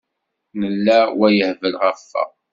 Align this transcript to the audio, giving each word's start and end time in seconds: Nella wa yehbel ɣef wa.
Nella 0.59 0.99
wa 1.19 1.27
yehbel 1.37 1.73
ɣef 1.83 1.99
wa. 2.11 2.23